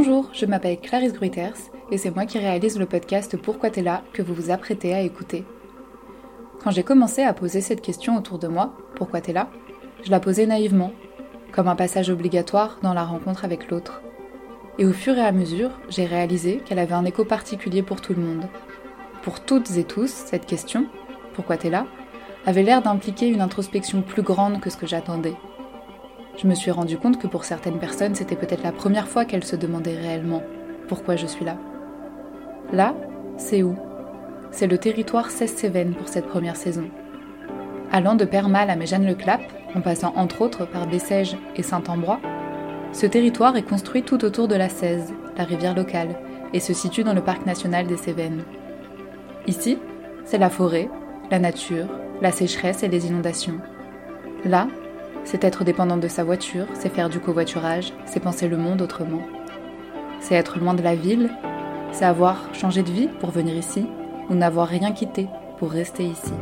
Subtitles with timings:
[0.00, 1.56] Bonjour, je m'appelle Clarisse Gruiters
[1.90, 5.00] et c'est moi qui réalise le podcast Pourquoi t'es là que vous vous apprêtez à
[5.00, 5.44] écouter.
[6.62, 9.50] Quand j'ai commencé à poser cette question autour de moi, pourquoi t'es là
[10.04, 10.92] Je la posais naïvement,
[11.50, 14.00] comme un passage obligatoire dans la rencontre avec l'autre.
[14.78, 18.14] Et au fur et à mesure, j'ai réalisé qu'elle avait un écho particulier pour tout
[18.14, 18.46] le monde.
[19.22, 20.86] Pour toutes et tous, cette question,
[21.34, 21.86] pourquoi t'es là,
[22.46, 25.34] avait l'air d'impliquer une introspection plus grande que ce que j'attendais.
[26.40, 29.44] Je me suis rendu compte que pour certaines personnes, c'était peut-être la première fois qu'elles
[29.44, 30.42] se demandaient réellement
[30.86, 31.56] pourquoi je suis là.
[32.72, 32.94] Là,
[33.36, 33.74] c'est où?
[34.52, 36.88] C'est le territoire 16 Cévennes pour cette première saison.
[37.90, 39.40] Allant de Permal à Méjeanne-le-Clap,
[39.74, 42.20] en passant entre autres par Bessèges et Saint-Ambrois,
[42.92, 46.14] ce territoire est construit tout autour de la 16, la rivière locale,
[46.52, 48.44] et se situe dans le parc national des Cévennes.
[49.48, 49.76] Ici,
[50.24, 50.88] c'est la forêt,
[51.32, 51.88] la nature,
[52.22, 53.58] la sécheresse et les inondations.
[54.44, 54.68] Là,
[55.28, 59.20] c'est être dépendant de sa voiture, c'est faire du covoiturage, c'est penser le monde autrement.
[60.20, 61.28] C'est être loin de la ville,
[61.92, 63.86] c'est avoir changé de vie pour venir ici,
[64.30, 66.32] ou n'avoir rien quitté pour rester ici.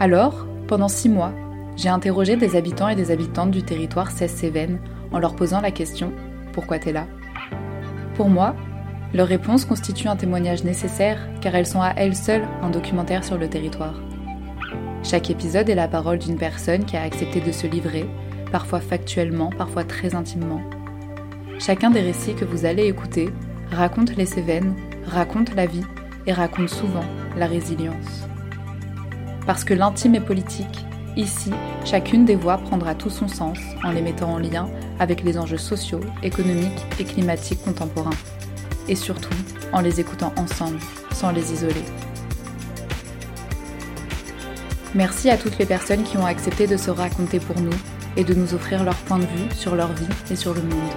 [0.00, 1.32] Alors, pendant six mois,
[1.76, 4.78] j'ai interrogé des habitants et des habitantes du territoire 16 Cévennes
[5.12, 6.12] en leur posant la question
[6.54, 7.06] Pourquoi t'es là?
[8.14, 8.56] Pour moi,
[9.12, 13.36] leurs réponses constituent un témoignage nécessaire car elles sont à elles seules un documentaire sur
[13.36, 14.05] le territoire.
[15.08, 18.08] Chaque épisode est la parole d'une personne qui a accepté de se livrer,
[18.50, 20.60] parfois factuellement, parfois très intimement.
[21.60, 23.28] Chacun des récits que vous allez écouter
[23.70, 24.74] raconte les Cévennes,
[25.06, 25.84] raconte la vie
[26.26, 27.04] et raconte souvent
[27.36, 28.26] la résilience.
[29.46, 30.84] Parce que l'intime est politique,
[31.16, 31.52] ici,
[31.84, 34.68] chacune des voix prendra tout son sens en les mettant en lien
[34.98, 38.10] avec les enjeux sociaux, économiques et climatiques contemporains.
[38.88, 39.36] Et surtout,
[39.72, 40.80] en les écoutant ensemble,
[41.12, 41.84] sans les isoler.
[44.96, 47.76] Merci à toutes les personnes qui ont accepté de se raconter pour nous
[48.16, 50.90] et de nous offrir leur point de vue sur leur vie et sur le monde.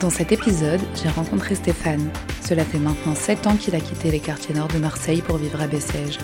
[0.00, 2.10] Dans cet épisode, j'ai rencontré Stéphane.
[2.44, 5.60] Cela fait maintenant 7 ans qu'il a quitté les quartiers nord de Marseille pour vivre
[5.60, 6.18] à Bessèges.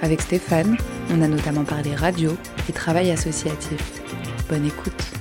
[0.00, 0.78] Avec Stéphane,
[1.10, 2.34] on a notamment parlé radio
[2.66, 4.00] et travail associatif.
[4.48, 5.13] Bonne écoute.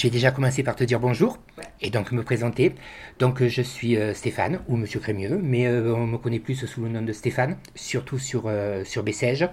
[0.00, 1.36] Je vais déjà commencer par te dire bonjour
[1.82, 2.74] et donc me présenter.
[3.18, 6.80] Donc je suis euh, Stéphane ou Monsieur Crémieux, mais euh, on me connaît plus sous
[6.80, 9.46] le nom de Stéphane, surtout sur, euh, sur Bessèges.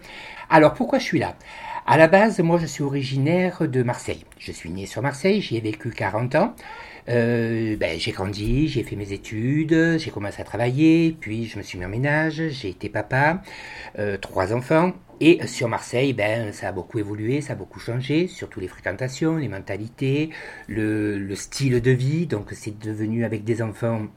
[0.50, 1.36] Alors pourquoi je suis là?
[1.86, 4.24] À la base, moi je suis originaire de Marseille.
[4.40, 6.56] Je suis né sur Marseille, j'y ai vécu 40 ans.
[7.08, 11.78] Ben, j'ai grandi, j'ai fait mes études, j'ai commencé à travailler, puis je me suis
[11.78, 13.42] mis en ménage, j'ai été papa,
[14.20, 18.60] trois enfants, et sur Marseille, ben, ça a beaucoup évolué, ça a beaucoup changé, surtout
[18.60, 20.30] les fréquentations, les mentalités,
[20.68, 22.28] le, le style de vie.
[22.28, 24.08] Donc c'est devenu avec des enfants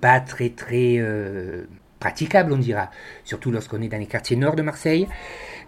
[0.00, 1.66] pas très très euh,
[2.00, 2.90] praticable, on dira,
[3.24, 5.06] surtout lorsqu'on est dans les quartiers nord de Marseille.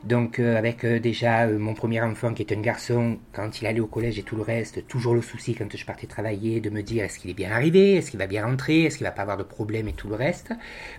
[0.02, 3.66] Donc euh, avec euh, déjà euh, mon premier enfant qui est un garçon, quand il
[3.66, 6.70] allait au collège et tout le reste, toujours le souci quand je partais travailler de
[6.70, 9.12] me dire est-ce qu'il est bien arrivé, est-ce qu'il va bien rentrer, est-ce qu'il va
[9.12, 10.52] pas avoir de problème et tout le reste?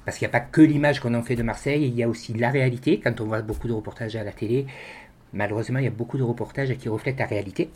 [0.05, 2.07] Parce qu'il n'y a pas que l'image qu'on en fait de Marseille, il y a
[2.07, 3.01] aussi la réalité.
[3.03, 4.67] Quand on voit beaucoup de reportages à la télé,
[5.33, 7.69] malheureusement il y a beaucoup de reportages qui reflètent la réalité.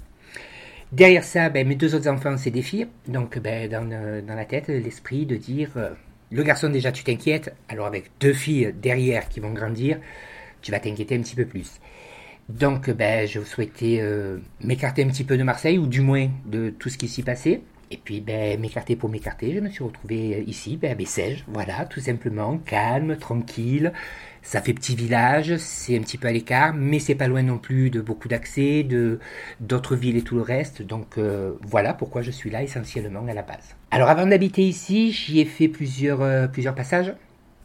[0.93, 2.87] Derrière ça, ben, mes deux autres enfants, c'est des filles.
[3.09, 3.83] Donc ben, dans,
[4.25, 5.71] dans la tête, l'esprit de dire
[6.31, 7.55] le garçon, déjà, tu t'inquiètes.
[7.69, 9.99] Alors, avec deux filles derrière qui vont grandir,
[10.61, 11.79] tu vas t'inquiéter un petit peu plus.
[12.49, 16.69] Donc, ben, je souhaitais euh, m'écarter un petit peu de Marseille, ou du moins de
[16.69, 17.61] tout ce qui s'y passait.
[17.89, 21.85] Et puis, ben, m'écarter pour m'écarter, je me suis retrouvé ici, ben, à Bessèges, voilà,
[21.85, 23.93] tout simplement, calme, tranquille,
[24.47, 27.57] ça fait petit village, c'est un petit peu à l'écart, mais c'est pas loin non
[27.57, 29.19] plus de beaucoup d'accès, de
[29.59, 30.81] d'autres villes et tout le reste.
[30.81, 33.75] Donc euh, voilà pourquoi je suis là essentiellement à la base.
[33.91, 37.13] Alors avant d'habiter ici, j'y ai fait plusieurs, euh, plusieurs passages,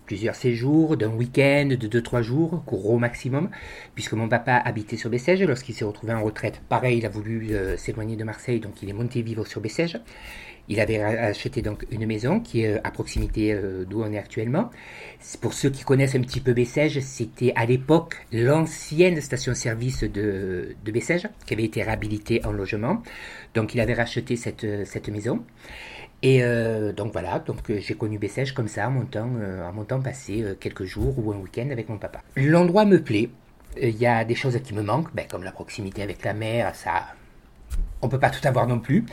[0.06, 3.50] plusieurs séjours d'un week-end, de 2-3 jours, gros maximum,
[3.94, 6.60] puisque mon papa habitait sur Bessèges lorsqu'il s'est retrouvé en retraite.
[6.68, 9.98] Pareil, il a voulu euh, s'éloigner de Marseille, donc il est monté vivre sur Bessèges.
[10.68, 14.18] Il avait acheté donc une maison qui est euh, à proximité euh, d'où on est
[14.18, 14.70] actuellement.
[15.40, 20.92] Pour ceux qui connaissent un petit peu Bessèges, c'était à l'époque l'ancienne station-service de, de
[20.92, 23.02] qui avait été réhabilitée en logement.
[23.54, 25.44] Donc il avait racheté cette, cette maison.
[26.22, 29.28] Et euh, donc voilà, donc j'ai connu Bessèges comme ça en montant,
[29.68, 32.20] en montant passer quelques jours ou un week-end avec mon papa.
[32.36, 33.30] L'endroit me plaît.
[33.80, 36.74] Il y a des choses qui me manquent, ben, comme la proximité avec la mer,
[36.74, 37.06] ça
[38.02, 39.04] on peut pas tout avoir non plus.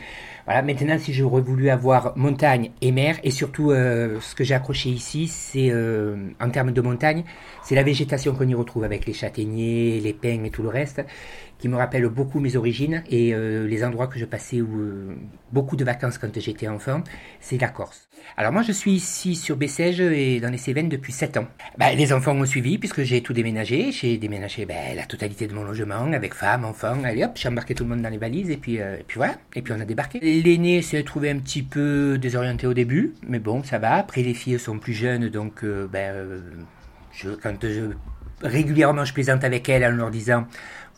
[0.46, 4.54] Voilà, maintenant, si j'aurais voulu avoir montagne et mer, et surtout, euh, ce que j'ai
[4.54, 7.24] accroché ici, c'est, euh, en termes de montagne,
[7.62, 11.04] c'est la végétation qu'on y retrouve avec les châtaigniers, les pins et tout le reste,
[11.58, 15.14] qui me rappelle beaucoup mes origines et euh, les endroits que je passais où,
[15.52, 17.04] beaucoup de vacances quand j'étais enfant,
[17.38, 18.08] c'est la Corse.
[18.36, 21.46] Alors moi, je suis ici sur Bessèges et dans les Cévennes depuis 7 ans.
[21.78, 23.92] Ben, les enfants m'ont suivi puisque j'ai tout déménagé.
[23.92, 26.98] J'ai déménagé ben, la totalité de mon logement avec femme, enfants.
[27.04, 29.34] Allez hop, j'ai embarqué tout le monde dans les valises et puis, et puis voilà.
[29.54, 30.20] Et puis on a débarqué.
[30.20, 33.94] L'aîné s'est trouvé un petit peu désorienté au début, mais bon, ça va.
[33.94, 36.40] Après, les filles sont plus jeunes, donc euh, ben, euh,
[37.42, 37.90] quand je,
[38.42, 40.46] régulièrement je plaisante avec elles en leur disant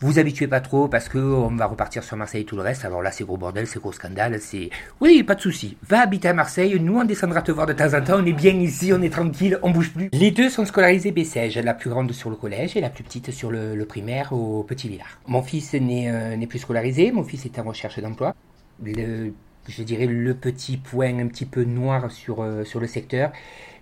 [0.02, 2.84] vous habituez pas trop parce que on va repartir sur Marseille et tout le reste.
[2.84, 4.70] Alors là, c'est gros bordel, c'est gros scandale, c'est
[5.00, 5.76] oui, pas de souci.
[5.88, 8.18] Va habiter à Marseille, nous on descendra te voir de temps en temps.
[8.18, 10.10] On est bien ici, on est tranquille, on bouge plus.
[10.12, 13.30] Les deux sont scolarisés Bessèges, la plus grande sur le collège et la plus petite
[13.30, 15.18] sur le, primaire au Petit Villard.
[15.26, 18.34] Mon fils euh, n'est plus scolarisé, mon fils est en recherche d'emploi
[18.82, 19.32] le,
[19.68, 23.32] je dirais le petit point un petit peu noir sur, euh, sur le secteur,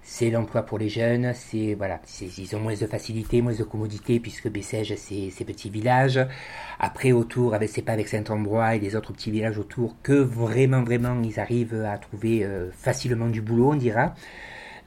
[0.02, 1.32] c'est l'emploi pour les jeunes.
[1.35, 5.70] C'est voilà, ils ont moins de facilité, moins de commodité puisque Bessèges c'est ces petits
[5.70, 6.20] villages.
[6.79, 10.82] Après autour, avec c'est pas avec Saint-Ambrois et les autres petits villages autour que vraiment
[10.82, 14.14] vraiment ils arrivent à trouver euh, facilement du boulot, on dira.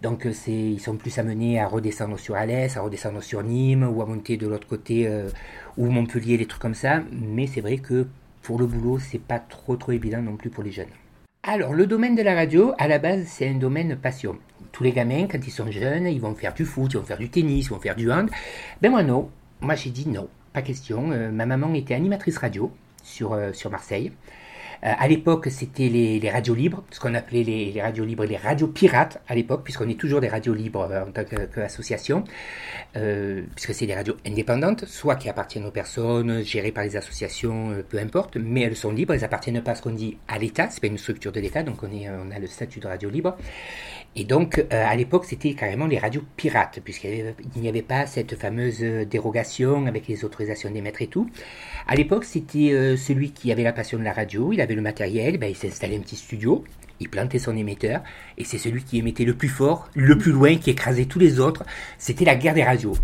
[0.02, 4.02] Donc c'est, ils sont plus amenés à redescendre sur Alès, à redescendre sur Nîmes ou
[4.02, 5.30] à monter de l'autre côté euh,
[5.78, 7.02] ou Montpellier, des trucs comme ça.
[7.12, 8.08] Mais c'est vrai que
[8.42, 10.92] pour le boulot, c'est pas trop trop évident non plus pour les jeunes.
[11.44, 14.38] Alors, le domaine de la radio, à la base, c'est un domaine passion.
[14.74, 17.20] Tous les gamins, quand ils sont jeunes, ils vont faire du foot, ils vont faire
[17.20, 18.30] du tennis, ils vont faire du hand.
[18.82, 19.30] Ben moi non,
[19.62, 21.12] moi j'ai dit non, pas question.
[21.12, 22.72] Euh, ma maman était animatrice radio
[23.04, 24.12] sur, euh, sur Marseille.
[24.84, 28.68] Euh, à l'époque, c'était les, radios libres, ce qu'on appelait les, radios libres, les radios
[28.68, 32.24] pirates à l'époque, puisqu'on est toujours des radios libres euh, en tant qu'association,
[32.98, 37.84] euh, puisque c'est des radios indépendantes, soit qui appartiennent aux personnes, gérées par les associations,
[37.88, 40.70] peu importe, mais elles sont libres, elles appartiennent pas à ce qu'on dit à l'État,
[40.70, 43.10] c'est pas une structure de l'État, donc on, est, on a le statut de radio
[43.10, 43.38] libre.
[44.16, 48.80] Et donc, à l'époque, c'était carrément les radios pirates, puisqu'il n'y avait pas cette fameuse
[49.10, 51.28] dérogation avec les autorisations d'émettre et tout.
[51.88, 55.38] À l'époque, c'était celui qui avait la passion de la radio, il avait le matériel,
[55.38, 56.64] ben, il s'est installé un petit studio,
[57.00, 58.02] il plantait son émetteur,
[58.38, 61.40] et c'est celui qui émettait le plus fort, le plus loin, qui écrasait tous les
[61.40, 61.64] autres.
[61.98, 62.96] C'était la guerre des radios.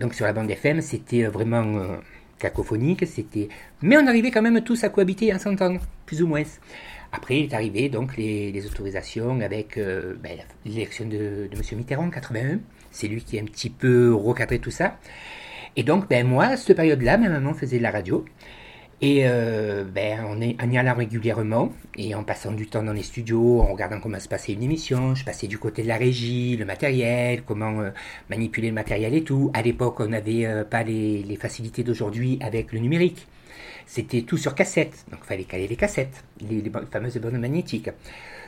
[0.00, 1.96] donc sur la bande FM, c'était euh, vraiment euh,
[2.38, 3.48] cacophonique, c'était...
[3.80, 6.42] Mais on arrivait quand même tous à cohabiter à s'entendre, plus ou moins.
[7.12, 11.78] Après, il est arrivé donc les, autorisations avec euh, ben, l'élection de, de M.
[11.78, 12.60] Mitterrand en 81.
[12.90, 14.98] C'est lui qui a un petit peu recadré tout ça.
[15.76, 18.24] Et donc, ben, moi, à cette période-là, ma maman faisait de la radio.
[19.04, 22.92] Et euh, ben, on est, en y allant régulièrement et en passant du temps dans
[22.92, 25.96] les studios, en regardant comment se passait une émission, je passais du côté de la
[25.96, 27.90] régie, le matériel, comment euh,
[28.30, 29.50] manipuler le matériel et tout.
[29.54, 33.26] À l'époque, on n'avait euh, pas les facilités d'aujourd'hui avec le numérique.
[33.86, 37.90] C'était tout sur cassette, donc fallait caler les cassettes, les, les fameuses bandes magnétiques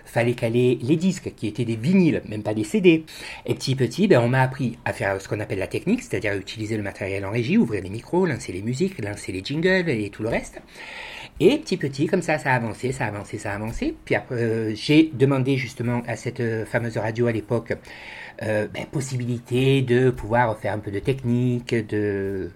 [0.04, 3.04] fallait caler les disques qui étaient des vinyles, même pas des CD.
[3.46, 6.34] Et petit petit, ben, on m'a appris à faire ce qu'on appelle la technique, c'est-à-dire
[6.34, 10.10] utiliser le matériel en régie, ouvrir les micros, lancer les musiques, lancer les jingles et
[10.10, 10.60] tout le reste.
[11.40, 13.94] Et petit petit, comme ça, ça a avancé, ça a avancé, ça a avancé.
[14.04, 17.72] Puis après, euh, j'ai demandé justement à cette euh, fameuse radio à l'époque
[18.42, 22.50] euh, ben, possibilité de pouvoir faire un peu de technique, de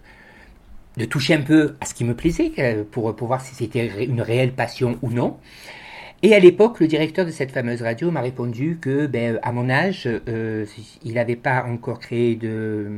[0.99, 2.53] de toucher un peu à ce qui me plaisait
[2.91, 5.39] pour, pour voir si c'était une réelle passion ou non.
[6.23, 9.71] Et à l'époque, le directeur de cette fameuse radio m'a répondu que, ben, à mon
[9.71, 10.67] âge, euh,
[11.05, 12.91] il n'avait pas encore créé de,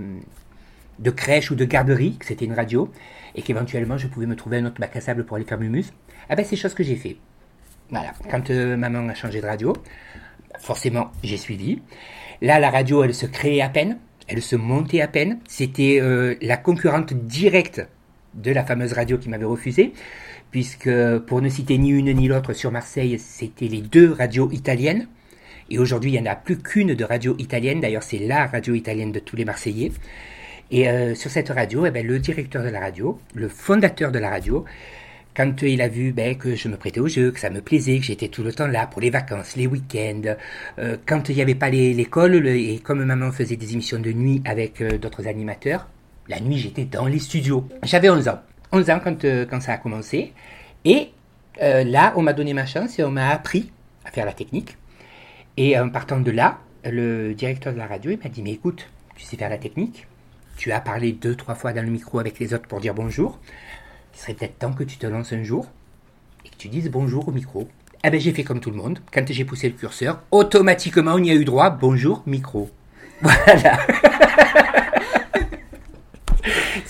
[0.99, 2.91] de crèche ou de garderie, que c'était une radio,
[3.35, 5.93] et qu'éventuellement je pouvais me trouver un autre bac à sable pour aller faire mumus.
[6.31, 7.19] Ah ben, c'est chose que j'ai fait.
[7.91, 8.13] Voilà.
[8.31, 9.75] Quand euh, maman a changé de radio,
[10.59, 11.83] forcément, j'ai suivi.
[12.41, 13.99] Là, la radio, elle se créait à peine,
[14.29, 15.41] elle se montait à peine.
[15.47, 17.83] C'était euh, la concurrente directe
[18.35, 19.93] de la fameuse radio qui m'avait refusé
[20.51, 20.91] puisque
[21.27, 25.07] pour ne citer ni une ni l'autre sur Marseille, c'était les deux radios italiennes.
[25.71, 27.81] Et aujourd'hui, il n'y en a plus qu'une de radio italienne.
[27.81, 29.93] D'ailleurs, c'est la radio italienne de tous les Marseillais.
[30.73, 34.19] Et euh, sur cette radio, eh ben, le directeur de la radio, le fondateur de
[34.19, 34.65] la radio,
[35.37, 37.99] quand il a vu ben, que je me prêtais au jeu, que ça me plaisait,
[37.99, 40.35] que j'étais tout le temps là pour les vacances, les week-ends,
[40.81, 44.43] euh, quand il n'y avait pas l'école, et comme maman faisait des émissions de nuit
[44.45, 45.89] avec euh, d'autres animateurs,
[46.31, 47.67] la nuit j'étais dans les studios.
[47.83, 48.39] J'avais 11 ans.
[48.73, 50.33] 11 ans quand, euh, quand ça a commencé.
[50.85, 51.11] Et
[51.61, 53.71] euh, là, on m'a donné ma chance et on m'a appris
[54.05, 54.79] à faire la technique.
[55.57, 58.89] Et en partant de là, le directeur de la radio, il m'a dit, mais écoute,
[59.17, 60.07] tu sais faire la technique,
[60.57, 63.39] tu as parlé deux, trois fois dans le micro avec les autres pour dire bonjour.
[64.15, 65.67] Il serait peut-être temps que tu te lances un jour
[66.47, 67.69] et que tu dises bonjour au micro.
[68.05, 69.01] Eh ben, j'ai fait comme tout le monde.
[69.13, 71.71] Quand j'ai poussé le curseur, automatiquement, on y a eu droit.
[71.71, 72.71] Bonjour, micro.
[73.23, 73.79] Voilà.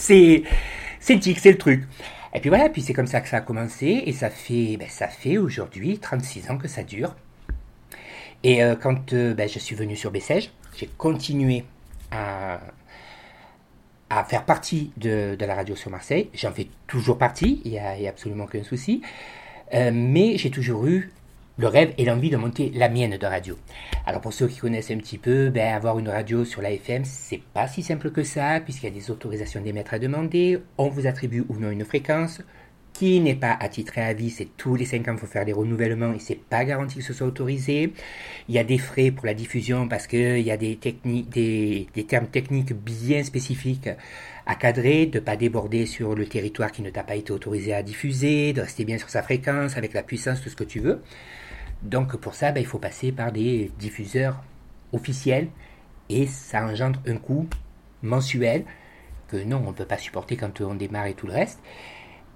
[0.01, 0.43] C'est,
[0.99, 1.87] c'est le tic, c'est le truc.
[2.35, 4.89] Et puis voilà, puis c'est comme ça que ça a commencé, et ça fait, ben,
[4.89, 7.15] ça fait aujourd'hui 36 ans que ça dure.
[8.43, 11.65] Et euh, quand euh, ben, je suis venu sur Bessèges, j'ai continué
[12.11, 12.61] à,
[14.29, 16.31] faire partie de, de, la radio sur Marseille.
[16.35, 19.03] J'en fais toujours partie, il n'y a, a, absolument aucun souci.
[19.75, 21.13] Euh, mais j'ai toujours eu
[21.57, 23.57] le rêve et l'envie de monter la mienne de radio.
[24.07, 27.05] Alors pour ceux qui connaissent un petit peu, ben, avoir une radio sur la FM,
[27.05, 30.89] c'est pas si simple que ça, puisqu'il y a des autorisations d'émettre à demander, on
[30.89, 32.43] vous attribue ou non une fréquence,
[33.01, 35.55] qui n'est pas attitré à vie, c'est tous les 5 ans, il faut faire des
[35.55, 37.95] renouvellements et c'est pas garanti que ce soit autorisé.
[38.47, 42.27] Il y a des frais pour la diffusion parce qu'il y a des, des, termes
[42.27, 43.89] techniques bien spécifiques
[44.45, 47.83] à cadrer, de pas déborder sur le territoire qui ne t'a pas été autorisé à
[47.83, 51.01] diffuser, de rester bien sur sa fréquence avec la puissance, tout ce que tu veux.
[51.81, 54.43] Donc pour ça, ben, il faut passer par des diffuseurs
[54.93, 55.49] officiels
[56.11, 57.49] et ça engendre un coût
[58.03, 58.67] mensuel
[59.29, 61.61] que non, on ne peut pas supporter quand on démarre et tout le reste.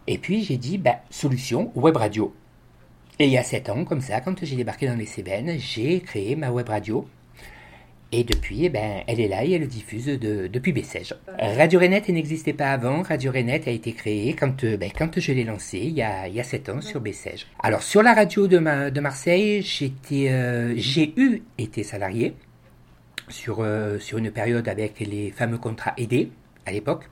[0.06, 2.34] Et puis j'ai dit, ben, solution, web radio.
[3.18, 6.00] Et il y a 7 ans, comme ça, quand j'ai débarqué dans les Cévennes, j'ai
[6.00, 7.06] créé ma web radio
[8.16, 11.14] et depuis, eh ben, elle est là et elle diffuse de, depuis Bessèges.
[11.37, 13.02] Radio Renette n'existait pas avant.
[13.02, 16.28] Radio Renette a été créée quand, euh, ben, quand je l'ai lancée il y, a,
[16.28, 17.49] il y a 7 ans sur Bessèges.
[17.61, 19.66] Alors sur la radio de, ma, de Marseille,
[20.12, 22.34] euh, j'ai eu été salarié
[23.28, 26.30] sur, euh, sur une période avec les fameux contrats aidés
[26.66, 27.11] à l'époque.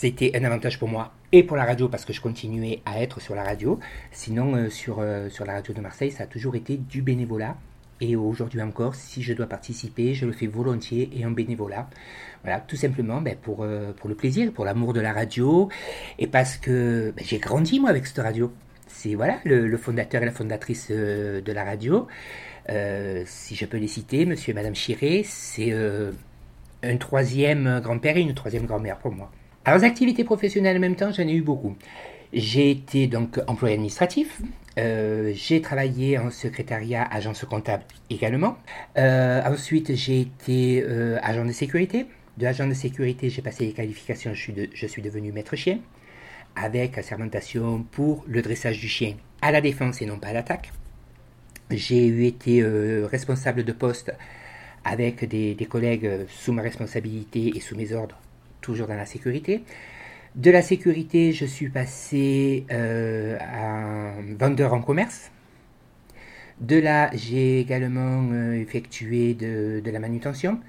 [0.00, 3.20] C'était un avantage pour moi et pour la radio parce que je continuais à être
[3.20, 3.80] sur la radio.
[4.12, 7.56] Sinon, sur, sur la radio de Marseille, ça a toujours été du bénévolat
[8.00, 11.88] et aujourd'hui encore, si je dois participer, je le fais volontiers et en bénévolat.
[12.44, 15.68] Voilà, tout simplement ben, pour, euh, pour le plaisir, pour l'amour de la radio,
[16.18, 18.52] et parce que ben, j'ai grandi moi avec cette radio.
[18.86, 22.06] C'est voilà le, fondateur et la fondatrice euh, de la radio.
[22.68, 25.72] Euh, si je peux les citer, monsieur et madame Chiré, c'est
[26.82, 29.30] un troisième grand-père et une troisième grand-mère pour moi.
[29.68, 31.76] Alors, activités professionnelles en même temps, j'en ai eu beaucoup.
[32.32, 34.40] J'ai été donc employé administratif.
[34.78, 38.56] Euh, j'ai travaillé en secrétariat, agence comptable également.
[38.96, 42.06] Euh, ensuite, j'ai été euh, agent de sécurité.
[42.38, 44.32] De agent de sécurité, j'ai passé les qualifications.
[44.32, 45.80] Je suis, devenu maître chien
[46.56, 50.72] avec assermentation pour le dressage du chien à la défense et non pas à l'attaque.
[51.70, 52.64] J'ai eu été
[53.04, 54.14] responsable de poste
[54.82, 58.18] avec des collègues sous ma responsabilité et sous mes ordres,
[58.68, 59.62] toujours dans la sécurité.
[60.34, 65.30] De la sécurité, je suis passé euh, à vendeur en commerce.
[66.60, 70.60] De là, j'ai également euh, effectué de, la manutention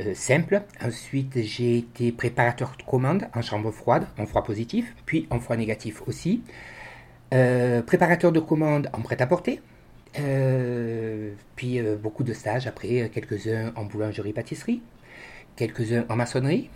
[0.00, 0.62] euh, simple.
[0.84, 5.56] Ensuite, j'ai été préparateur de commandes en chambre froide, en froid positif, puis en froid
[5.56, 6.42] négatif aussi.
[7.30, 9.60] préparateur de commandes en prêt-à-porter.
[11.56, 14.82] puis beaucoup de stages après, quelques-uns en boulangerie-pâtisserie,
[15.56, 16.68] quelques-uns en maçonnerie,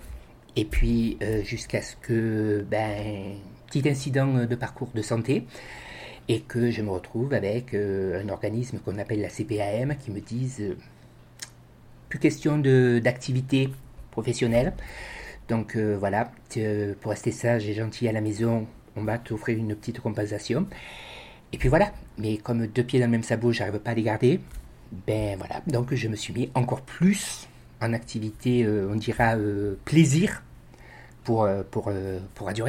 [0.57, 3.37] et puis, euh, jusqu'à ce que, ben,
[3.67, 5.47] petit incident de parcours de santé,
[6.29, 10.21] et que je me retrouve avec euh, un organisme qu'on appelle la CPAM qui me
[10.21, 10.77] dise euh,
[12.09, 13.69] plus question d'activité
[14.11, 14.73] professionnelle.
[15.49, 16.33] Donc voilà,
[17.01, 20.67] pour rester sage et gentil à la maison, on va t'offrir une petite compensation.
[21.53, 24.03] Et puis voilà, mais comme deux pieds dans le même sabot, j'arrive pas à les
[24.03, 24.41] garder,
[25.07, 27.47] ben voilà, donc je me suis mis encore plus
[27.81, 29.37] en activité, on dira
[29.85, 30.43] plaisir,
[31.27, 32.65] pour, euh, pour, euh, pour Radio.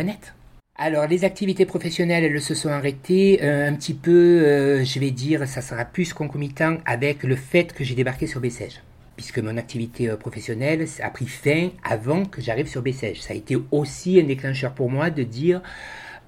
[0.80, 5.48] Alors, les activités professionnelles, elles se sont arrêtées euh, un petit peu, je vais dire,
[5.48, 8.82] ça sera plus concomitant avec le fait que j'ai débarqué sur Bessèges.
[9.16, 13.22] Puisque mon activité professionnelle a pris fin avant que j'arrive sur Bessèges.
[13.22, 15.62] Ça a été aussi un déclencheur pour moi de dire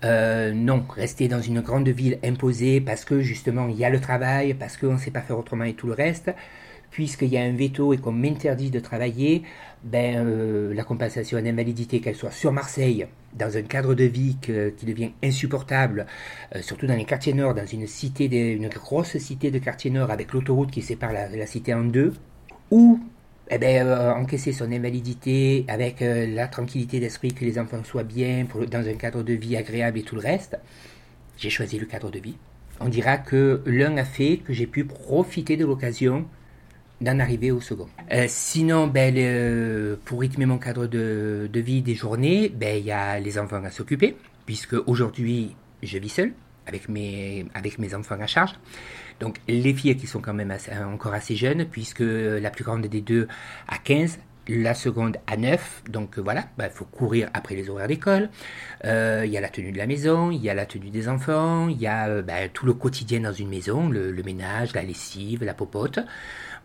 [0.01, 4.55] non, rester dans une grande ville imposée parce que justement il y a le travail,
[4.55, 6.31] parce qu'on ne sait pas faire autrement et tout le reste
[6.91, 9.43] puisqu'il y a un veto et qu'on m'interdit de travailler,
[9.84, 14.38] ben, euh, la compensation en invalidité, qu'elle soit sur Marseille, dans un cadre de vie
[14.41, 16.08] qui devient insupportable,
[16.55, 20.12] euh, surtout dans les quartiers nord, dans une cité, une grosse cité de quartiers nord
[20.12, 22.13] avec l'autoroute qui sépare la, cité en deux,
[22.72, 23.00] ou
[23.51, 28.46] eh ben, euh, encaisser son invalidité avec la tranquillité d'esprit que les enfants soient bien,
[28.69, 30.58] dans un cadre de vie agréable et tout le reste,
[31.38, 32.36] j'ai choisi le cadre de vie.
[32.81, 36.25] On dira que l'un a fait que j'ai pu profiter de l'occasion
[37.01, 37.88] d'en arriver au second.
[38.12, 43.20] Euh, sinon, ben, pour rythmer mon cadre de, vie des journées, ben, il y a
[43.20, 44.15] les enfants à s'occuper,
[44.46, 46.34] puisque aujourd'hui, je vis seul
[46.65, 47.46] avec mes,
[47.96, 48.53] enfants à charge.
[49.20, 50.56] Donc, les filles qui sont quand même
[50.94, 53.27] encore assez jeunes, puisque la plus grande des deux
[53.68, 55.84] a 15, la seconde à 9.
[55.89, 58.29] Donc euh, voilà, il bah, faut courir après les horaires d'école.
[58.86, 61.08] Euh, il y a la tenue de la maison, il y a la tenue des
[61.08, 65.53] enfants, il y a tout le quotidien dans une maison, le, ménage, la lessive, la
[65.53, 66.00] popote.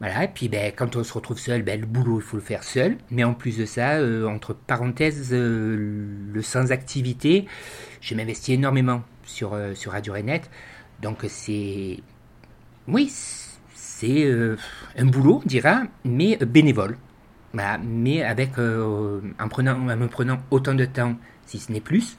[0.00, 2.42] Voilà, et puis ben, quand on se retrouve seul, ben, le boulot, il faut le
[2.42, 2.96] faire seul.
[3.10, 7.46] Mais en plus de ça, entre parenthèses, le sans activité,
[8.00, 10.42] je m'investis énormément sur, sur Radio Renet.
[11.02, 12.00] Donc c'est...
[12.86, 13.10] Oui,
[13.74, 14.56] c'est
[14.96, 16.96] un boulot, on dira, mais bénévole.
[17.82, 22.16] mais avec, euh, en, prenant, en me prenant autant de temps, si ce n'est plus,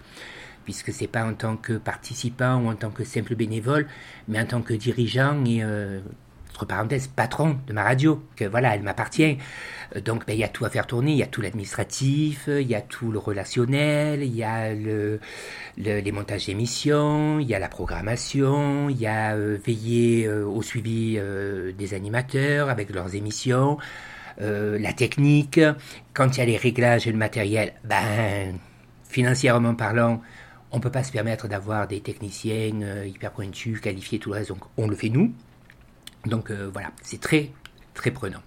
[0.64, 3.88] puisque c'est pas en tant que participant ou en tant que simple bénévole,
[4.28, 6.00] mais en tant que dirigeant et euh,
[6.56, 9.38] entre parenthèses, patron de ma radio, que voilà, elle m'appartient.
[9.96, 12.48] Euh, donc, ben, il y a tout à faire tourner, il y a tout l'administratif,
[12.48, 15.20] il y a tout le relationnel, il y a le,
[15.76, 20.62] les montages d'émissions, il y a la programmation, il y a euh, veiller euh, au
[20.62, 21.20] suivi
[21.78, 23.78] des animateurs avec leurs émissions,
[24.38, 25.60] la technique,
[26.14, 28.58] quand il y a les réglages et le matériel, ben,
[29.04, 30.22] financièrement parlant,
[30.72, 34.50] on ne peut pas se permettre d'avoir des techniciens hyper pointus, qualifiés, tout le reste,
[34.50, 35.34] donc on le fait nous.
[36.26, 37.52] Donc euh, voilà, c'est très,
[37.94, 38.42] très prenant.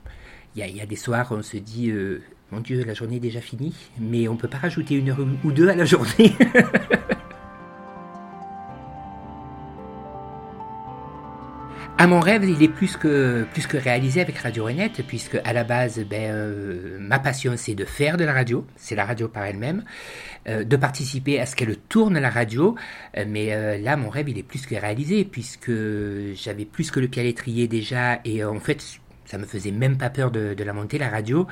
[0.56, 2.20] Il y, a, des soirs on se dit, euh,
[2.50, 5.52] mon Dieu, la journée est déjà finie, mais on peut pas rajouter une heure ou
[5.52, 6.32] deux à la journée.
[12.00, 15.52] À mon rêve, il est plus que, plus que réalisé avec Radio Renet, puisque à
[15.52, 19.26] la base, ben, euh, ma passion, c'est de faire de la radio, c'est la radio
[19.26, 19.82] par elle-même,
[20.46, 22.76] euh, de participer à ce qu'elle tourne la radio,
[23.16, 25.72] euh, mais là, mon rêve, il est plus que réalisé, puisque
[26.34, 30.30] j'avais plus que le pied déjà, et en fait, ça me faisait même pas peur
[30.30, 31.46] de, la monter, la radio,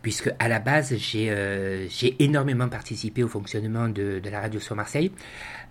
[0.00, 5.12] puisque à la base, j'ai énormément participé au fonctionnement de, la radio sur Marseille.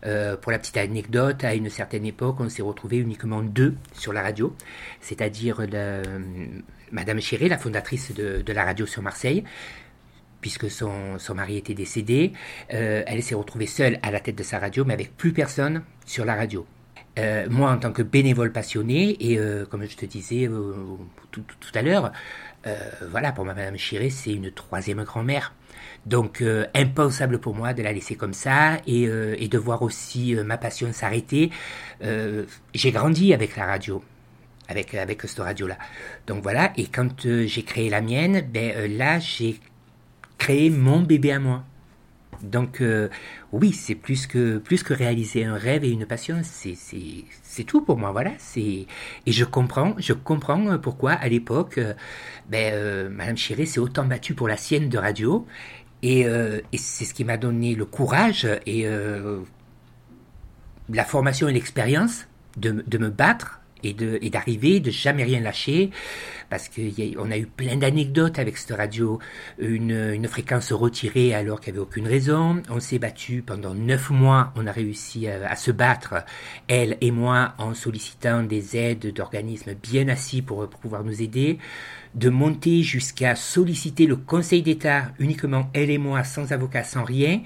[0.05, 4.13] Euh, pour la petite anecdote, à une certaine époque, on s'est retrouvé uniquement deux sur
[4.13, 4.55] la radio,
[5.01, 5.61] c'est-à-dire
[6.91, 9.43] Madame Chéré, la fondatrice de, la radio sur Marseille,
[10.41, 12.33] puisque son, mari était décédé.
[12.71, 15.81] Euh, elle s'est retrouvée seule à la tête de sa radio, mais avec plus personne
[16.05, 16.67] sur la radio.
[17.17, 20.49] Euh, moi, en tant que bénévole passionné, et comme je te disais
[21.31, 21.43] tout,
[21.73, 22.11] à l'heure,
[23.09, 25.53] voilà, pour Madame Chiré, c'est une troisième grand-mère.
[26.05, 30.35] Donc euh, impensable pour moi de la laisser comme ça et, euh, de voir aussi
[30.35, 31.51] euh, ma passion s'arrêter.
[32.73, 34.01] j'ai grandi avec la radio,
[34.67, 35.77] avec, avec cette radio-là.
[36.27, 39.59] Donc voilà, et quand j'ai créé la mienne, ben, là j'ai
[40.37, 41.63] créé mon bébé à moi.
[42.43, 42.83] Donc
[43.51, 47.97] oui, c'est plus que plus que réaliser un rêve et une passion, c'est tout pour
[47.97, 48.11] moi.
[48.11, 48.85] Voilà, c'est
[49.25, 51.79] et je comprends, je comprends pourquoi à l'époque,
[52.49, 55.47] ben, Madame Chiré s'est autant battue pour la sienne de radio
[56.05, 59.39] euh, et, c'est ce qui m'a donné le courage et euh,
[60.89, 65.91] la formation et l'expérience de, de, me battre et d'arriver, de jamais rien lâcher,
[66.49, 69.19] parce qu'on a, eu plein d'anecdotes avec cette radio,
[69.59, 74.51] une, fréquence retirée alors qu'il n'y avait aucune raison, on s'est battu pendant neuf mois,
[74.55, 76.25] on a réussi à, se battre,
[76.67, 81.59] elle et moi, en sollicitant des aides d'organismes bien assis pour pouvoir nous aider,
[82.15, 87.41] de monter jusqu'à solliciter le Conseil d'État uniquement elle et moi, sans avocat, sans rien,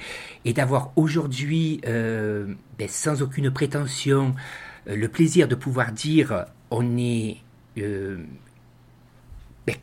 [0.45, 4.33] et d'avoir aujourd'hui, euh, ben, sans aucune prétention,
[4.85, 7.37] le plaisir de pouvoir dire on est
[7.77, 8.17] euh,
[9.67, 9.75] ben,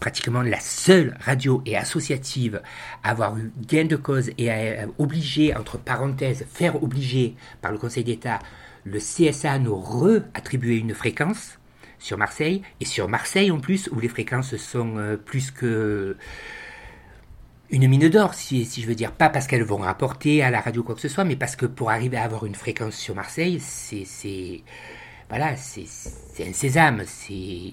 [0.00, 2.62] pratiquement la seule radio et associative
[3.02, 7.78] à avoir eu gain de cause et à obliger, entre parenthèses, faire obliger par le
[7.78, 8.38] Conseil d'État
[8.84, 11.58] le CSA nous re-attribuer une fréquence
[11.98, 16.16] sur Marseille, et sur Marseille en plus, où les fréquences sont euh, plus que
[17.70, 20.82] une mine d'or, si, je veux dire, pas parce qu'elles vont rapporter à la radio
[20.82, 23.58] quoi que ce soit, mais parce que pour arriver à avoir une fréquence sur Marseille,
[23.60, 24.62] c'est, c'est,
[25.30, 27.72] un sésame, c'est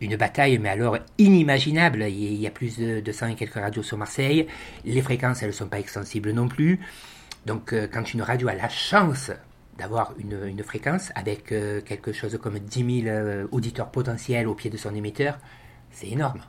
[0.00, 2.04] une bataille, mais alors inimaginable.
[2.08, 4.46] Il y a plus de 200 et quelques radios sur Marseille,
[4.84, 6.80] les fréquences, elles ne sont pas extensibles non plus.
[7.44, 9.32] Donc, euh, quand une radio a la chance
[9.78, 14.54] d'avoir une, une, fréquence avec euh, quelque chose comme 10 000 euh, auditeurs potentiels au
[14.54, 15.38] pied de son émetteur,
[15.90, 16.40] c'est énorme.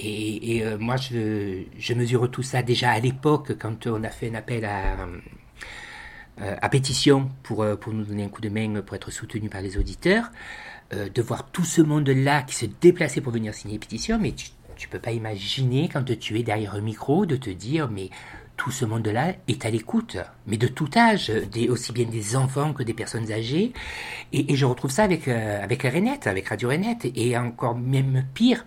[0.00, 4.34] Et, euh, moi, je, mesure tout ça déjà à l'époque, quand on a fait un
[4.34, 5.08] appel à,
[6.38, 9.76] à pétition pour, pour nous donner un coup de main, pour être soutenu par les
[9.76, 10.30] auditeurs,
[10.92, 14.92] de voir tout ce monde-là qui se déplaçait pour venir signer pétition, mais tu ne
[14.92, 18.10] peux pas imaginer quand tu es derrière un micro de te dire, mais
[18.58, 21.32] tout ce monde-là est à l'écoute, mais de tout âge,
[21.70, 23.72] aussi bien des enfants que des personnes âgées.
[24.32, 28.66] Et, je retrouve ça avec, euh, avec avec Radio Renette, et encore même pire,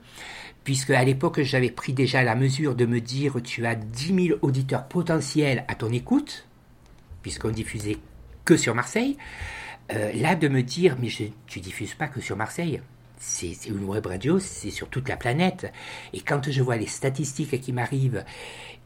[0.63, 4.39] puisque à l'époque j'avais pris déjà la mesure de me dire tu as 10 000
[4.41, 6.47] auditeurs potentiels à ton écoute,
[7.21, 7.97] puisqu'on diffusait
[8.45, 9.17] que sur Marseille.
[9.93, 11.10] Euh, là, de me dire mais
[11.47, 12.82] tu diffuses pas que sur Marseille,
[13.23, 15.71] c'est une web radio, c'est sur toute la planète.
[16.12, 18.25] Et quand je vois les statistiques qui m'arrivent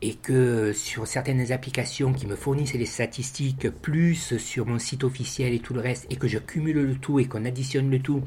[0.01, 5.53] et que sur certaines applications qui me fournissent les statistiques, plus sur mon site officiel
[5.53, 8.21] et tout le reste, et que je cumule le tout et qu'on additionne le tout,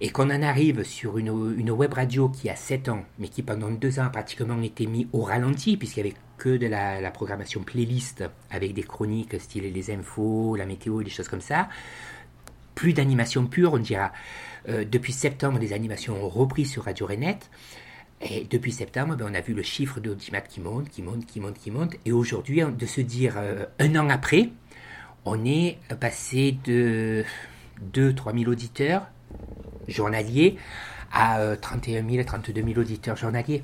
[0.00, 3.42] et qu'on en arrive sur une, une, web radio qui a 7 ans, mais qui
[3.42, 7.00] pendant 2 ans a pratiquement été mis au ralenti, puisqu'il n'y avait que de la,
[7.00, 11.40] la, programmation playlist avec des chroniques style les infos, la météo et des choses comme
[11.40, 11.68] ça,
[12.74, 14.12] plus d'animation pure, on dira.
[14.68, 17.38] Euh, depuis septembre, les animations ont repris sur Radio Renet.
[18.20, 21.40] Et depuis septembre, ben, on a vu le chiffre d'audimat qui monte, qui monte, qui
[21.40, 21.94] monte, qui monte.
[22.04, 24.50] Et aujourd'hui, de se dire, euh, un an après,
[25.24, 27.24] on est passé de
[27.92, 29.06] 2-3 000 auditeurs
[29.88, 30.56] journaliers
[31.12, 33.62] à 31 000, 32 000 auditeurs journaliers.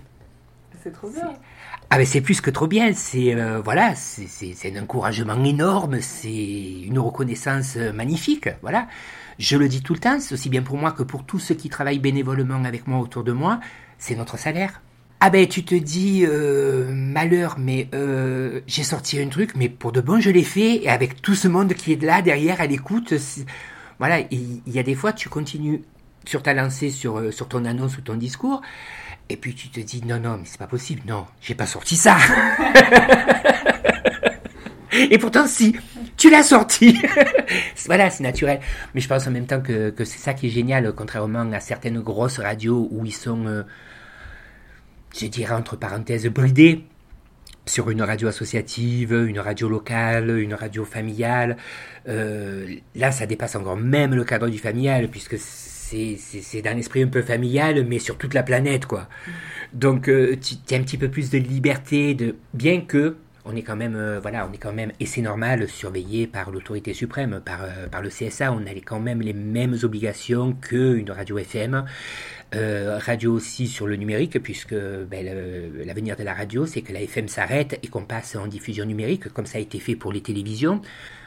[0.83, 1.33] C'est trop bien.
[1.91, 6.83] Ah ben c'est plus que trop bien, c'est euh, voilà, c'est un encouragement énorme, c'est
[6.83, 8.87] une reconnaissance magnifique, voilà.
[9.41, 11.55] Je le dis tout le temps, c'est aussi bien pour moi que pour tous ceux
[11.55, 13.59] qui travaillent bénévolement avec moi autour de moi,
[13.97, 14.83] c'est notre salaire.
[15.19, 19.93] Ah ben tu te dis euh, malheur, mais euh, j'ai sorti un truc, mais pour
[19.93, 22.67] de bon je l'ai fait et avec tout ce monde qui est là derrière à
[22.67, 23.15] l'écoute,
[23.99, 25.85] voilà, il y, a des fois tu continues
[26.27, 28.61] sur ta lancée, sur sur ton annonce ou ton discours,
[29.31, 31.97] et puis tu te dis, non, non, mais c'est pas possible, non, j'ai pas sorti
[31.97, 32.19] ça.
[34.93, 35.77] Et pourtant, si,
[36.21, 37.01] tu l'as sorti.
[37.87, 38.61] voilà, c'est naturel.
[38.95, 42.01] Mais je pense en même temps que, c'est ça qui est génial, contrairement à certaines
[42.01, 43.63] grosses radios où ils sont, euh,
[45.19, 46.85] je dirais entre parenthèses, bridés
[47.65, 51.57] sur une radio associative, une radio locale, une radio familiale.
[52.07, 57.09] Euh, là, ça dépasse encore même le cadre du familial, puisque c'est d'un esprit un
[57.09, 59.09] peu familial, mais sur toute la planète, quoi.
[59.73, 63.63] Donc, euh, tu as un petit peu plus de liberté, de bien que on est
[63.63, 67.41] quand même, euh, voilà, on est quand même, et c'est normal, surveillé par l'autorité suprême,
[67.45, 71.85] par, euh, le CSA, on a quand même les mêmes obligations qu'une radio FM.
[72.53, 75.25] radio aussi sur le numérique, puisque ben,
[75.87, 79.29] l'avenir de la radio, c'est que la FM s'arrête et qu'on passe en diffusion numérique,
[79.33, 80.81] comme ça a été fait pour les télévisions.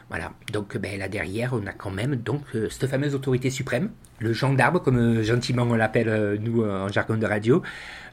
[0.10, 3.90] Voilà, donc ben, là derrière, on a quand même donc cette fameuse autorité suprême
[4.24, 7.62] le gendarme, comme euh, gentiment on l'appelle euh, nous euh, en jargon de radio,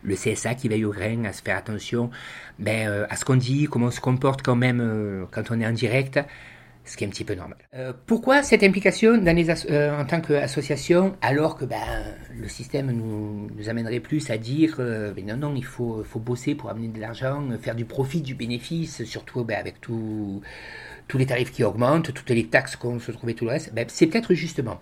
[0.02, 2.10] le CSA qui veille au grain, à se faire attention
[2.58, 5.72] ben, à ce qu'on dit, comment on se comporte quand même quand on est en
[5.72, 6.18] direct,
[6.84, 7.58] ce qui est un petit peu normal.
[8.06, 11.76] pourquoi cette implication en tant qu'association alors que ben,
[12.34, 17.00] le système nous, amènerait plus à dire non, non, il faut, bosser pour amener de
[17.00, 20.40] l'argent, faire du profit, du bénéfice, surtout avec tout
[21.10, 23.84] tous les tarifs qui augmentent, toutes les taxes qu'on se trouvait, tout le reste, ben,
[23.88, 24.78] c'est peut-être justement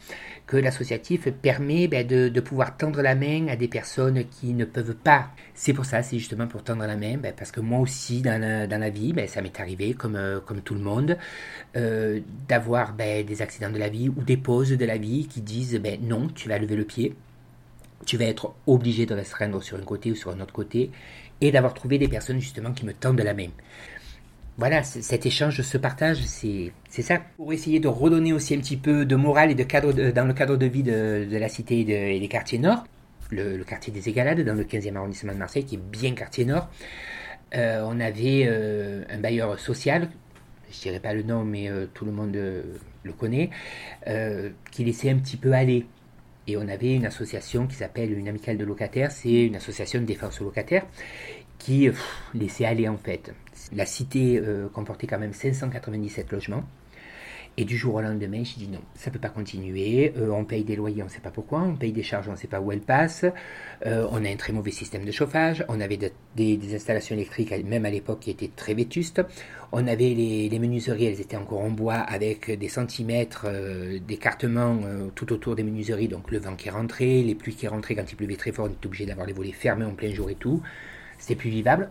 [0.47, 4.95] que l'associatif permet ben, de, pouvoir tendre la main à des personnes qui ne peuvent
[4.95, 5.31] pas.
[5.55, 8.39] C'est pour ça, c'est justement pour tendre la main, ben, parce que moi aussi, dans
[8.39, 11.17] la, vie, ça m'est arrivé, comme, euh, comme tout le monde,
[11.79, 15.81] euh, d'avoir des accidents de la vie ou des pauses de la vie qui disent
[16.03, 17.17] non, tu vas lever le pied,
[18.05, 20.91] tu vas être obligé de restreindre sur un côté ou sur un autre côté,
[21.41, 23.49] et d'avoir trouvé des personnes justement qui me tendent la main
[24.59, 27.21] voilà, cet échange, ce partage, c'est ça.
[27.37, 30.35] Pour essayer de redonner aussi un petit peu de morale et de cadre dans le
[30.35, 32.83] cadre de vie de, la cité et, des quartiers nord,
[33.31, 36.69] le, quartier des Égalades, dans le 15e arrondissement de Marseille, qui est bien quartier nord,
[37.55, 40.09] euh, on avait euh, un bailleur social,
[40.73, 43.51] je dirais pas le nom, mais euh, tout le monde le connaît,
[44.73, 45.87] qui laissait un petit peu aller.
[46.49, 50.05] Et on avait une association qui s'appelle une amicale de locataires, c'est une association de
[50.07, 50.85] défense aux locataires,
[51.61, 51.89] qui
[52.35, 53.33] laissait aller en fait.
[53.73, 56.65] La cité euh, comportait quand même 597 logements.
[57.61, 60.13] Et du jour au lendemain, j'ai dit non, ça ne peut pas continuer.
[60.17, 61.61] Euh, on paye des loyers, on ne sait pas pourquoi.
[61.63, 63.25] On paye des charges, on ne sait pas où elles passent.
[63.85, 65.65] Euh, on a un très mauvais système de chauffage.
[65.69, 65.99] On avait
[66.37, 69.21] des, installations électriques, même à l'époque, qui étaient très vétustes.
[69.73, 73.47] On avait les, menuiseries, elles étaient encore en bois avec des centimètres
[74.07, 74.79] d'écartement
[75.17, 76.09] tout autour des menuiseries.
[76.09, 78.67] Donc le vent qui est rentré, les pluies qui rentraient quand il pleuvait très fort,
[78.67, 80.63] on était obligé d'avoir les volets fermés en plein jour et tout.
[81.19, 81.91] C'était plus vivable.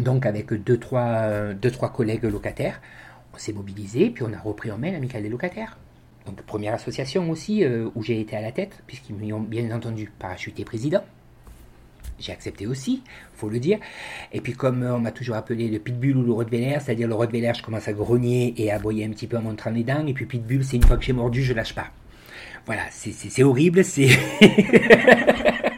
[0.00, 2.80] Donc avec deux trois, deux, trois collègues locataires,
[3.34, 5.76] on s'est mobilisé, puis on a repris en main l'amicale des locataires.
[6.26, 9.74] Donc première association aussi euh, où j'ai été à la tête, puisqu'ils m'y ont bien
[9.74, 11.02] entendu parachuté président.
[12.18, 13.02] J'ai accepté aussi,
[13.34, 13.78] faut le dire.
[14.32, 17.52] Et puis comme on m'a toujours appelé le pitbull ou le rottweiler, c'est-à-dire le rottweiler,
[17.56, 20.12] je commence à grogner et à aboyer un petit peu en montrant les dents, et
[20.14, 21.88] puis pitbull, c'est une fois que j'ai mordu, je lâche pas.
[22.66, 24.08] Voilà, c'est horrible, c'est...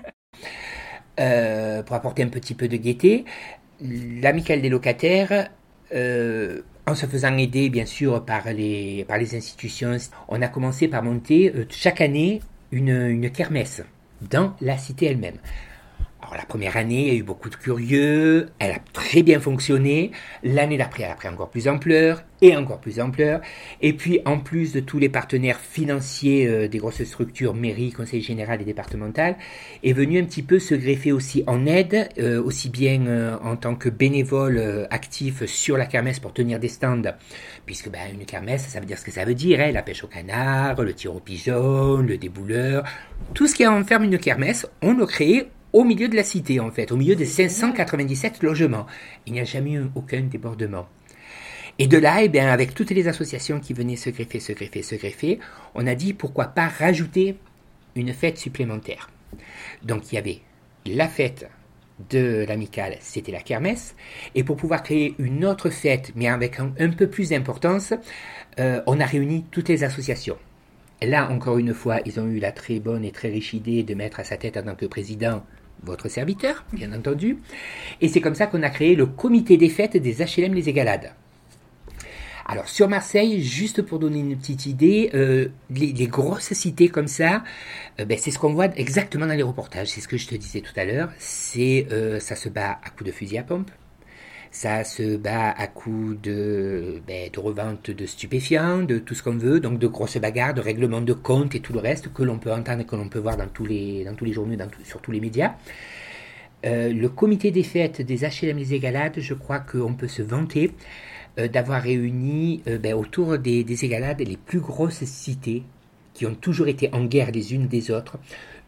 [1.20, 3.24] Euh, pour apporter un petit peu de gaieté,
[3.85, 5.51] l'amicale des locataires,
[5.94, 9.97] euh, en se faisant aider bien sûr par les, par les institutions,
[10.29, 12.40] on a commencé par monter euh, chaque année
[12.73, 13.83] une, une kermesse
[14.23, 15.38] dans la cité elle-même.
[16.20, 19.38] Alors la première année, il y a eu beaucoup de curieux, elle a très bien
[19.38, 20.12] fonctionné.
[20.43, 23.43] L'année d'après, elle a pris encore plus ampleur et encore plus ampleur.
[23.83, 28.23] Et puis en plus de tous les partenaires financiers euh, des grosses structures, mairie, conseil
[28.23, 29.37] général et départemental,
[29.83, 33.57] est venu un petit peu se greffer aussi en aide, euh, aussi bien euh, en
[33.57, 37.12] tant que bénévole actif sur la kermesse pour tenir des stands,
[37.67, 40.03] puisque ben, une kermesse, ça veut dire ce que ça veut dire, hein, la pêche
[40.03, 42.85] au canard, le tir au pigeon, le débouleur,
[43.35, 46.71] tout ce qui enferme une kermesse, on le crée au milieu de la cité, en
[46.71, 48.87] fait, au milieu des 597 logements.
[49.27, 50.87] Il n'y a jamais eu aucun débordement.
[51.81, 54.83] Et de là, eh bien, avec toutes les associations qui venaient se greffer, se greffer,
[54.83, 55.41] se greffer,
[55.75, 57.37] on a dit pourquoi pas rajouter
[57.97, 59.11] une fête supplémentaire.
[59.83, 60.39] Donc il y avait
[60.87, 61.51] la fête
[62.09, 63.97] de l'amicale, c'était la kermesse,
[64.37, 67.95] et pour pouvoir créer une autre fête, mais avec un, peu plus d'importance,
[68.61, 70.39] euh, on a réuni toutes les associations.
[71.03, 73.95] là, encore une fois, ils ont eu la très bonne et très riche idée de
[73.95, 75.43] mettre à sa tête en tant que président
[75.83, 77.39] votre serviteur, bien entendu.
[78.01, 81.13] Et c'est comme ça qu'on a créé le comité des fêtes des HLM Les Égalades.
[82.47, 87.43] Alors sur Marseille, juste pour donner une petite idée, euh, les, grosses cités comme ça,
[88.01, 89.89] euh, ben, c'est ce qu'on voit exactement dans les reportages.
[89.89, 91.11] C'est ce que je te disais tout à l'heure.
[91.19, 93.71] C'est euh, ça se bat à coups de fusil à pompe,
[94.55, 99.37] ça se bat à coups de, ben, de revente de stupéfiants, de tout ce qu'on
[99.37, 102.38] veut, donc de grosses bagarres, de règlements de comptes et tout le reste que l'on
[102.38, 105.01] peut entendre et que l'on peut voir dans tous les, dans tous les journaux, sur
[105.01, 105.55] tous les médias.
[106.64, 110.71] Euh, le comité des fêtes des HLM Les Égalades, je crois qu'on peut se vanter
[111.40, 115.64] euh, d'avoir réuni euh, ben, autour des, des Égalades les plus grosses cités
[116.14, 118.19] qui ont toujours été en guerre les unes des autres,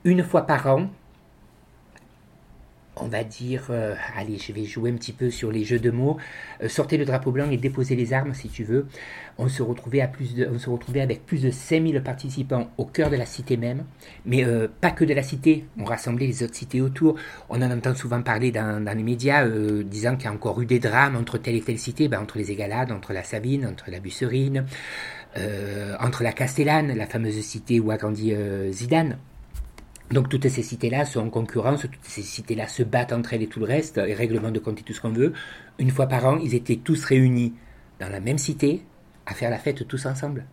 [0.03, 0.90] une fois par an,
[2.96, 5.90] on va dire, euh, allez, je vais jouer un petit peu sur les jeux de
[5.90, 6.16] mots,
[6.62, 8.87] euh, sortez le drapeau blanc et déposez les armes si tu veux.
[9.38, 13.85] On se retrouvait, avec plus de 5000 participants au cœur de la cité même,
[14.24, 17.16] mais euh, pas que de la cité, on rassemblait les autres cités autour.
[17.50, 20.78] On en entend souvent parler dans, les médias, disant qu'il y a encore eu des
[20.78, 24.00] drames entre telle et telle cité, ben, entre les Égalades, entre la Sabine, entre la
[24.00, 24.64] Busserine,
[26.00, 28.35] entre la Castellane, la fameuse cité où a grandi
[28.70, 29.18] Zidane.
[30.11, 33.49] Donc toutes ces cités-là sont en concurrence, toutes ces cités-là se battent entre elles et
[33.49, 35.33] tout le reste, et règlement de compte et tout ce qu'on veut.
[35.79, 37.55] Une fois par an, ils étaient tous réunis
[37.99, 38.83] dans la même cité
[39.27, 40.47] à faire la fête tous ensemble.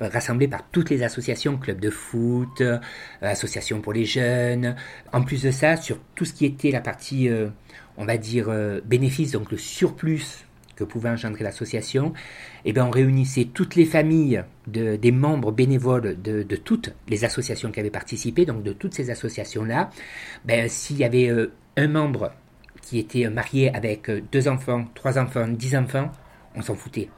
[0.00, 2.78] Euh, rassemblés par toutes les associations, clubs de foot, euh,
[3.20, 4.76] associations pour les jeunes.
[5.12, 7.48] En plus de ça, sur tout ce qui était la partie, euh,
[7.96, 8.48] on va dire,
[8.84, 10.46] bénéfice, donc le surplus
[10.78, 12.12] que pouvait engendrer l'association,
[12.64, 17.70] eh bien, on réunissait toutes les familles de, des membres bénévoles de, toutes les associations
[17.72, 19.90] qui avaient participé, donc de toutes ces associations-là.
[20.44, 22.32] Ben, S'il y avait euh, un membre
[22.82, 26.10] qui était marié avec euh, deux enfants, trois enfants, dix enfants,
[26.54, 27.08] on s'en foutait.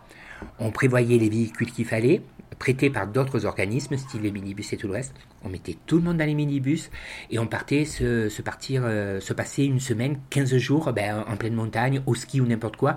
[0.59, 2.23] On prévoyait les véhicules qu'il fallait,
[2.59, 5.15] prêtés par d'autres organismes, style les minibus et tout le reste.
[5.43, 6.91] On mettait tout le monde dans les minibus
[7.31, 11.55] et on partait se, partir, euh, se passer une semaine, 15 jours ben, en pleine
[11.55, 12.97] montagne, au ski ou n'importe quoi,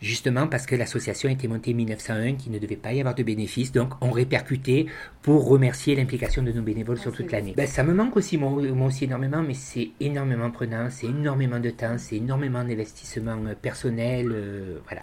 [0.00, 3.22] justement parce que l'association était montée en 1901, qu'il ne devait pas y avoir de
[3.22, 4.86] bénéfices, donc on répercutait
[5.22, 7.54] pour remercier l'implication de nos bénévoles sur toute l'année.
[7.56, 8.50] Ben, ça me manque aussi, moi,
[8.86, 14.30] aussi énormément, mais c'est énormément prenant, c'est énormément de temps, c'est énormément d'investissement euh, personnel,
[14.32, 15.02] euh, voilà.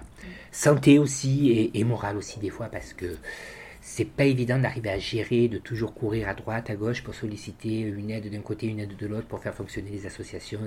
[0.51, 3.17] Santé aussi et, et morale aussi des fois, parce que
[3.85, 7.81] c'est pas évident d'arriver à gérer, de toujours courir à droite, à gauche pour solliciter
[7.81, 10.61] une aide d'un côté, une aide de l'autre pour faire fonctionner les associations.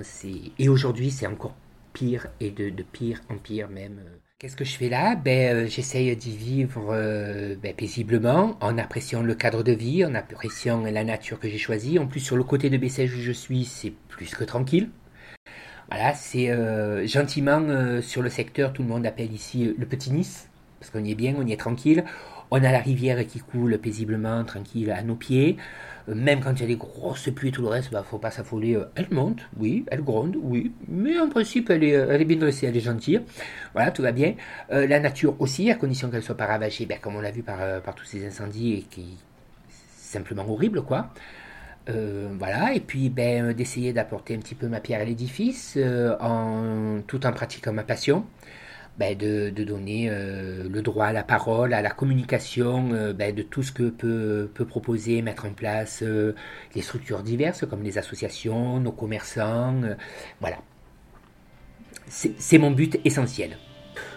[0.59, 1.55] Et aujourd'hui, c'est encore
[1.97, 3.99] pire et de, pire en pire même.
[4.37, 5.15] Qu'est-ce que je fais là?
[5.15, 10.13] Ben, euh, J'essaye d'y vivre euh, ben, paisiblement, en appréciant le cadre de vie, en
[10.13, 11.97] appréciant la nature que j'ai choisie.
[11.97, 14.89] En plus, sur le côté de Bessèges où je suis, c'est plus que tranquille.
[15.89, 20.49] Voilà, c'est euh, gentiment sur le secteur, tout le monde appelle ici le Petit Nice,
[20.79, 22.03] parce qu'on y est bien, on y est tranquille.
[22.51, 25.57] On a la rivière qui coule paisiblement, tranquille, à nos pieds.
[26.09, 28.17] Euh, même quand il y a des grosses pluies et tout le reste, bah, faut
[28.17, 28.75] pas s'affoler.
[28.75, 32.25] Euh, elle monte, oui, elle gronde, oui, mais en principe, elle est, euh, elle est
[32.25, 33.21] bien dressée, elle est gentille.
[33.73, 34.35] Voilà, tout va bien.
[34.69, 37.59] la nature aussi, à condition qu'elle soit pas ravagée, ben, comme on l'a vu par,
[37.95, 39.17] tous ces incendies, et qui
[39.97, 41.09] simplement horrible, quoi.
[41.87, 45.77] voilà, et puis ben, d'essayer d'apporter un petit peu ma pierre à l'édifice,
[47.07, 48.25] tout en pratiquant ma passion.
[48.97, 53.43] Ben, de, donner euh, le droit à la parole, à la communication, euh, ben, de
[53.43, 56.33] tout ce que peut, peut proposer, mettre en place euh,
[56.73, 59.81] les structures diverses comme les associations, nos commerçants.
[60.41, 60.57] voilà.
[62.07, 63.57] C'est mon but essentiel.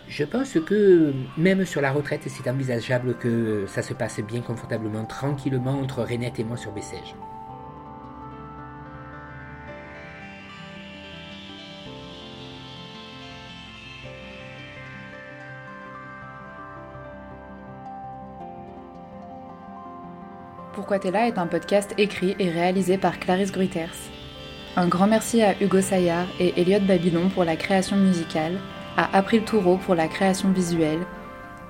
[0.08, 5.04] Je pense que même sur la retraite, c'est envisageable que ça se passe bien confortablement,
[5.04, 7.14] tranquillement entre Renette et moi sur Bessèges.
[20.90, 23.94] Pourquoi t'es est un podcast écrit et réalisé par Clarisse Gruiters.
[24.74, 28.58] Un grand merci à Hugo Saillard et Elliot Babylon pour la création musicale,
[28.96, 31.06] à April Toureau pour la création visuelle,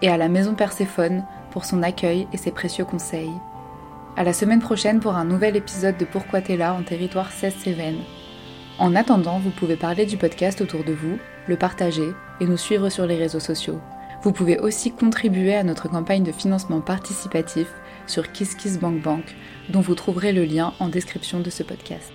[0.01, 3.35] et à la Maison Perséphone pour son accueil et ses précieux conseils.
[4.17, 7.57] À la semaine prochaine pour un nouvel épisode de Pourquoi t'es là en territoire 16
[7.57, 8.05] Cévennes.
[8.79, 12.09] En attendant, vous pouvez parler du podcast autour de vous, le partager
[12.41, 13.83] et nous suivre sur les réseaux sociaux.
[14.23, 17.67] Vous pouvez aussi contribuer à notre campagne de financement participatif
[18.11, 19.37] sur KissKissBankBank,
[19.69, 22.13] dont vous trouverez le lien en description de ce podcast.